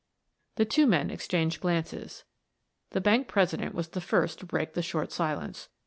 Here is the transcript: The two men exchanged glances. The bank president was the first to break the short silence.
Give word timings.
The 0.55 0.65
two 0.65 0.87
men 0.87 1.11
exchanged 1.11 1.61
glances. 1.61 2.23
The 2.89 2.99
bank 3.01 3.27
president 3.27 3.75
was 3.75 3.89
the 3.89 4.01
first 4.01 4.39
to 4.39 4.47
break 4.47 4.73
the 4.73 4.81
short 4.81 5.11
silence. 5.11 5.69